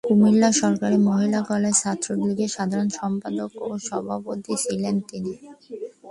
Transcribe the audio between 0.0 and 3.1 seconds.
কুমিল্লা সরকারি মহিলা কলেজ ছাত্রলীগের সাধারণ